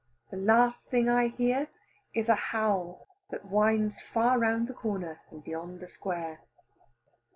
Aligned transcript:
The 0.31 0.37
last 0.37 0.87
thing 0.87 1.09
I 1.09 1.27
hear 1.27 1.67
is 2.15 2.27
a 2.27 2.33
howl 2.33 3.05
that 3.29 3.45
winds 3.45 4.01
far 4.01 4.39
round 4.39 4.67
the 4.67 4.73
corner 4.73 5.21
and 5.29 5.43
beyond 5.43 5.79
the 5.79 5.87
square. 5.87 6.39